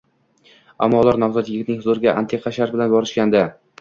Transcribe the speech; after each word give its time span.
Ammo 0.85 1.01
ular 1.03 1.19
nomzod 1.23 1.51
yigitning 1.55 1.77
huzuriga 1.83 2.17
antiqa 2.23 2.55
shart 2.59 2.75
bilan 2.79 2.95
borishgandi 2.95 3.45